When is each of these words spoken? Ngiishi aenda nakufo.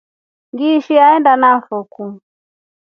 Ngiishi 0.51 0.93
aenda 1.05 1.33
nakufo. 1.41 2.03